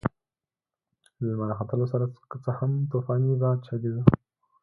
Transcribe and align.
له 1.17 1.23
لمر 1.31 1.47
راختلو 1.51 1.85
سره 1.93 2.05
که 2.29 2.37
څه 2.43 2.51
هم 2.59 2.71
طوفاني 2.91 3.31
باد 3.41 3.57
چلېده. 3.67 4.01